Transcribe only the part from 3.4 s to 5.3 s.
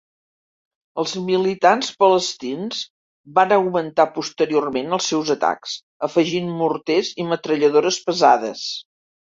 augmentar posteriorment els